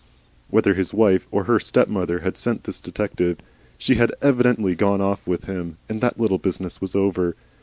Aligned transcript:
Whether 0.49 0.73
his 0.73 0.95
wife 0.95 1.27
or 1.29 1.43
HER 1.43 1.59
stepmother 1.59 2.21
had 2.21 2.35
sent 2.35 2.63
the 2.63 2.71
detective, 2.71 3.37
SHE 3.77 3.93
had 3.97 4.11
evidently 4.19 4.73
gone 4.73 4.99
off 4.99 5.27
with 5.27 5.43
him, 5.45 5.77
and 5.87 6.01
that 6.01 6.19
little 6.19 6.39
business 6.39 6.81
was 6.81 6.95
over. 6.95 7.35